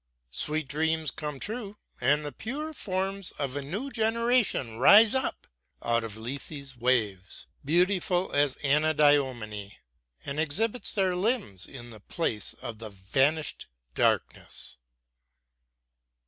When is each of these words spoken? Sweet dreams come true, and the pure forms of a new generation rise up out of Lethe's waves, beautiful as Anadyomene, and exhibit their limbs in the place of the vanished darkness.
Sweet 0.31 0.67
dreams 0.67 1.11
come 1.11 1.39
true, 1.39 1.77
and 2.01 2.25
the 2.25 2.31
pure 2.31 2.73
forms 2.73 3.29
of 3.33 3.55
a 3.55 3.61
new 3.61 3.91
generation 3.91 4.77
rise 4.79 5.13
up 5.13 5.45
out 5.83 6.03
of 6.03 6.17
Lethe's 6.17 6.75
waves, 6.75 7.45
beautiful 7.63 8.31
as 8.33 8.55
Anadyomene, 8.63 9.73
and 10.25 10.39
exhibit 10.39 10.85
their 10.95 11.15
limbs 11.15 11.67
in 11.67 11.91
the 11.91 11.99
place 11.99 12.55
of 12.63 12.79
the 12.79 12.89
vanished 12.89 13.67
darkness. 13.93 14.77